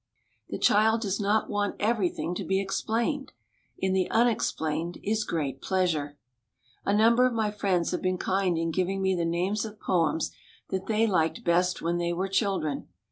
The 0.49 0.57
child 0.57 1.01
does 1.01 1.19
not 1.19 1.47
want 1.47 1.75
everything 1.79 2.33
to 2.33 2.43
be 2.43 2.59
explained. 2.59 3.33
In 3.77 3.93
the 3.93 4.09
unexplained 4.09 4.97
is 5.03 5.23
great 5.23 5.61
pleasure." 5.61 6.17
A 6.83 6.91
number 6.91 7.23
of 7.27 7.33
my 7.33 7.51
friends 7.51 7.91
have 7.91 8.01
been 8.01 8.17
kind 8.17 8.57
in 8.57 8.71
giving 8.71 8.99
me 9.03 9.13
the 9.13 9.25
names 9.25 9.63
of 9.63 9.79
poems 9.79 10.31
that 10.69 10.87
they 10.87 11.05
liked 11.05 11.43
best 11.43 11.83
when 11.83 11.99
they 11.99 12.13
were 12.13 12.27
chil 12.29 12.59
dren. 12.59 12.87